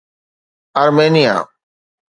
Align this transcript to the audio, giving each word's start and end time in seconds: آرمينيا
آرمينيا 0.77 1.47